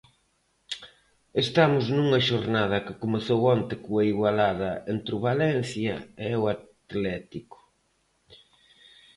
[1.43, 5.95] Estamos nunha xornada que comezou onte coa igualada entre o Valencia
[6.29, 7.57] e o Atlético.